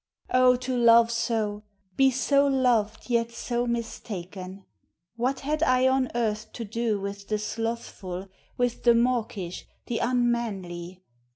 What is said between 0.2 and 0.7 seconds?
Oh